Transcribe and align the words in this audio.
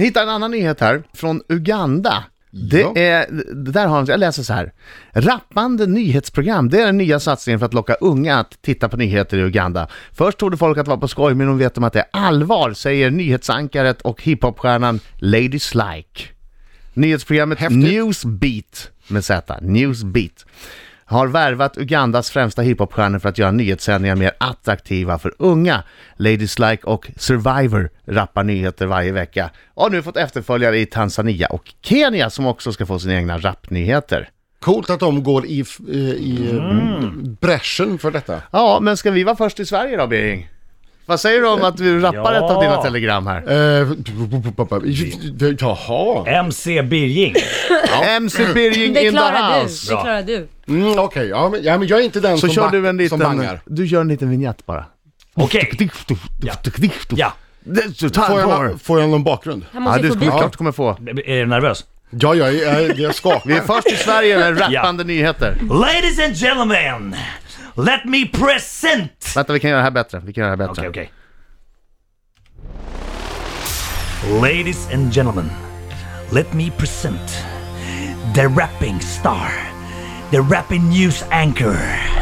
Hittade 0.00 0.22
en 0.26 0.28
annan 0.34 0.50
nyhet 0.50 0.80
här 0.80 1.02
från 1.14 1.42
Uganda. 1.48 2.24
Det 2.52 2.80
Ja. 2.80 2.92
är, 2.96 3.26
det 3.54 3.70
där 3.70 3.86
har 3.86 4.04
jag 4.08 4.20
läser 4.20 4.42
så 4.42 4.52
här. 4.52 4.72
Rappande 5.12 5.86
nyhetsprogram, 5.86 6.68
det 6.70 6.80
är 6.80 6.86
den 6.86 6.96
nya 6.98 7.20
satsningen 7.20 7.58
för 7.58 7.66
att 7.66 7.74
locka 7.74 7.94
unga 7.94 8.38
att 8.38 8.62
titta 8.62 8.88
på 8.88 8.96
nyheter 8.96 9.38
i 9.38 9.40
Uganda. 9.40 9.88
Först 10.12 10.38
trodde 10.38 10.56
folk 10.56 10.78
att 10.78 10.84
det 10.84 10.90
var 10.90 10.96
på 10.96 11.08
skoj, 11.08 11.34
men 11.34 11.46
de 11.46 11.58
vet 11.58 11.78
om 11.78 11.84
att 11.84 11.92
det 11.92 11.98
är 12.00 12.06
allvar, 12.12 12.72
säger 12.72 13.10
nyhetsankaret 13.10 14.00
och 14.02 14.22
hiphopstjärnan 14.22 15.00
Lady 15.18 15.58
Slike. 15.58 16.22
Nyhetsprogrammet 16.94 17.58
Häftigt. 17.58 17.78
Newsbeat 17.78 18.90
med 19.08 19.24
Z, 19.24 19.58
Newsbeat 19.62 20.46
har 21.10 21.26
värvat 21.26 21.78
Ugandas 21.78 22.30
främsta 22.30 22.62
hiphopstjärnor 22.62 23.18
för 23.18 23.28
att 23.28 23.38
göra 23.38 23.50
nyhetssändningar 23.50 24.16
mer 24.16 24.32
attraktiva 24.38 25.18
för 25.18 25.34
unga. 25.38 25.82
Lady 26.16 26.46
Slike 26.46 26.86
och 26.86 27.10
Survivor 27.16 27.90
rappar 28.06 28.44
nyheter 28.44 28.86
varje 28.86 29.12
vecka 29.12 29.50
och 29.74 29.82
har 29.82 29.90
nu 29.90 30.02
fått 30.02 30.16
efterföljare 30.16 30.78
i 30.78 30.86
Tanzania 30.86 31.46
och 31.46 31.74
Kenya 31.82 32.30
som 32.30 32.46
också 32.46 32.72
ska 32.72 32.86
få 32.86 32.98
sina 32.98 33.14
egna 33.14 33.38
rappnyheter. 33.38 34.28
Coolt 34.60 34.90
att 34.90 35.00
de 35.00 35.22
går 35.22 35.46
i, 35.46 35.64
eh, 35.88 35.96
i 35.98 36.50
mm. 36.50 37.36
bräschen 37.40 37.98
för 37.98 38.10
detta. 38.10 38.42
Ja, 38.50 38.78
men 38.82 38.96
ska 38.96 39.10
vi 39.10 39.24
vara 39.24 39.36
först 39.36 39.60
i 39.60 39.66
Sverige 39.66 39.96
då, 39.96 40.06
Bering? 40.06 40.48
Vad 41.10 41.20
säger 41.20 41.40
du 41.40 41.48
om 41.48 41.64
att 41.64 41.80
vi 41.80 41.98
rappar 41.98 42.32
Ja. 42.34 42.36
ett 42.44 42.50
av 42.56 42.62
dina 42.62 42.82
telegram 42.82 43.26
här? 43.26 43.42
Eh, 43.82 43.88
jaha. 45.58 46.24
MC 46.30 46.82
Birging. 46.82 47.34
MC 48.02 48.44
Birging 48.54 48.92
Det 48.94 49.00
in 49.04 49.12
the 49.12 49.18
klarar 49.18 49.54
du. 49.58 49.62
house! 49.64 49.86
Det 49.90 49.94
Bra. 49.94 50.02
klarar 50.02 50.22
du. 50.22 50.48
Mm, 50.68 50.98
Okej, 50.98 51.28
ja, 51.28 51.48
men, 51.48 51.62
ja, 51.62 51.78
men 51.78 51.88
jag 51.88 52.00
är 52.00 52.04
inte 52.04 52.20
den 52.20 52.38
Så 52.38 52.46
som, 52.46 52.54
kör 52.54 52.70
du 52.70 52.78
en 52.78 52.84
som 52.84 52.96
liten, 52.96 53.18
bangar. 53.18 53.60
du 53.66 53.86
gör 53.86 54.00
en 54.00 54.08
liten 54.08 54.30
vignett 54.30 54.66
bara. 54.66 54.84
Okej. 55.34 55.70
Ja. 56.40 56.52
Ja. 57.10 57.32
Får 58.28 58.40
jag, 58.40 58.80
får 58.82 59.00
jag 59.00 59.08
någon 59.10 59.24
bakgrund? 59.24 59.64
Han 59.72 59.82
Ja, 59.82 59.88
måste 59.88 60.02
du 60.02 60.08
få 60.08 60.14
bit. 60.14 60.30
klart 60.30 60.56
kommer 60.56 60.72
få. 60.72 60.90
Är 61.26 61.40
du 61.40 61.46
nervös? 61.46 61.84
Ja, 62.10 62.34
jag, 62.34 62.54
jag, 62.54 62.98
jag 62.98 63.14
skakar. 63.14 63.42
Vi 63.44 63.54
är 63.56 63.60
först 63.60 63.86
i 63.92 63.96
Sverige 63.96 64.38
med 64.38 64.60
rappande 64.60 65.04
nyheter. 65.04 65.56
Ladies 65.70 66.18
and 66.26 66.36
gentlemen, 66.36 67.14
let 67.74 68.04
me 68.04 68.26
present... 68.26 69.32
Vänta, 69.36 69.52
vi 69.52 69.60
kan 69.60 69.70
göra 69.70 69.78
det 69.78 69.84
här 69.84 69.90
bättre. 69.90 70.20
Vi 70.24 70.32
kan 70.32 70.44
göra 70.44 70.56
det 70.56 70.62
här 70.62 70.68
bättre. 70.68 70.88
Okej, 70.88 70.90
okej. 70.90 71.12
Ladies 74.40 74.88
and 74.92 75.12
gentlemen, 75.14 75.50
let 76.30 76.52
me 76.52 76.70
present 76.70 77.44
the 78.34 78.46
rapping 78.48 79.00
star, 79.00 79.50
the 80.30 80.40
rapping 80.42 80.90
news 80.90 81.24
anchor, 81.30 81.76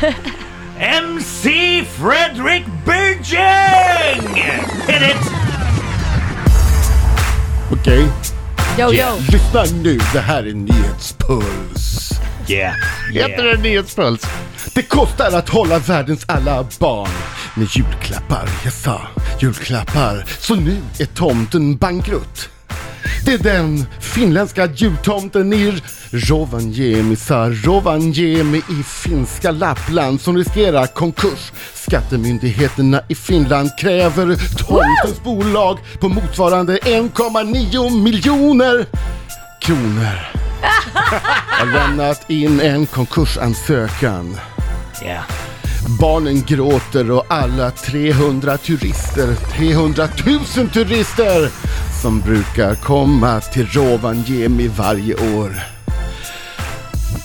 MC 0.78 1.84
Frederick 1.84 2.64
Birging! 2.86 4.22
Hit 4.86 5.02
it! 5.02 5.32
Okej, 7.72 8.08
Yo, 8.78 8.92
yo. 8.92 9.06
lyssna 9.32 9.64
nu. 9.82 9.98
Det 10.12 10.20
här 10.20 10.44
är 10.46 10.54
Nyhetspuls. 10.54 12.20
Yeah, 12.48 12.74
Heter 13.12 13.44
yeah. 13.44 13.56
det 13.56 13.62
nyhetspuls? 13.62 14.22
Det 14.74 14.82
kostar 14.82 15.32
att 15.32 15.48
hålla 15.48 15.78
världens 15.78 16.24
alla 16.28 16.66
barn 16.78 17.10
med 17.54 17.68
julklappar. 17.70 18.48
Jag 18.64 18.72
sa 18.72 19.00
julklappar. 19.40 20.24
Så 20.38 20.54
nu 20.54 20.76
är 20.98 21.06
tomten 21.06 21.76
bankrutt. 21.76 22.48
Det 23.24 23.32
är 23.32 23.38
den 23.38 23.86
finländska 24.00 24.66
jultomten 24.66 25.52
i 25.52 25.80
Rovaniemi, 26.10 27.16
sa 27.16 27.50
Rovaniemi 27.50 28.58
i 28.58 28.82
finska 28.82 29.50
Lappland 29.50 30.20
som 30.20 30.36
riskerar 30.36 30.86
konkurs. 30.86 31.52
Skattemyndigheterna 31.74 33.02
i 33.08 33.14
Finland 33.14 33.70
kräver 33.78 34.26
tomtens 34.56 35.24
bolag 35.24 35.78
på 36.00 36.08
motsvarande 36.08 36.78
1,9 36.78 38.02
miljoner 38.02 38.86
kronor. 39.60 40.39
Har 41.46 41.66
lämnat 41.66 42.30
in 42.30 42.60
en 42.60 42.86
konkursansökan. 42.86 44.40
yeah. 45.04 45.22
Barnen 46.00 46.42
gråter 46.42 47.10
och 47.10 47.26
alla 47.28 47.70
300 47.70 48.56
turister, 48.58 49.34
300 49.34 50.08
000 50.56 50.68
turister 50.68 51.50
som 52.02 52.20
brukar 52.20 52.74
komma 52.74 53.40
till 53.40 53.66
Rovaniemi 53.66 54.68
varje 54.68 55.14
år. 55.14 55.60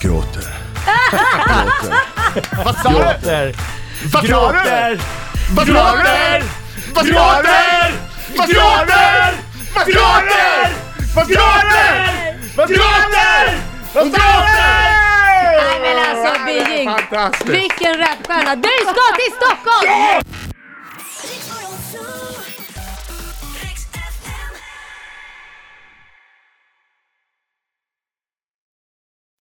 Gråter. 0.00 0.44
Gråter. 1.10 1.94
Vad 2.64 2.76
sa 2.76 2.90
du? 2.90 2.96
Gråter! 2.96 3.54
Vad? 4.12 4.26
Gråter! 4.26 5.00
Vad? 5.54 5.66
Gråter! 5.66 6.40
Vad 6.94 7.06
du? 7.06 7.12
Vad 8.36 8.48
du? 8.48 8.54
Vad 9.74 10.22
du? 10.24 10.72
Vad 11.14 11.26
sa 11.26 11.62
du? 12.56 12.74
Vad 13.94 14.06
sa 14.06 14.06
du? 14.06 14.20
Nej 15.62 15.80
men 15.82 15.98
alltså. 15.98 16.34
Fantastiskt! 16.84 17.48
Vilken 17.48 17.98
rapstjärna. 17.98 18.56
Du 18.56 18.68
ska 18.82 19.04
till 19.20 19.32
Stockholm! 19.40 19.75